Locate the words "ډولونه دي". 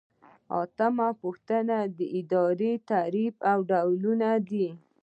3.71-4.67